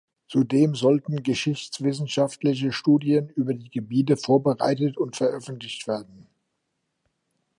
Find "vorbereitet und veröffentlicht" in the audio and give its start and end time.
4.17-5.87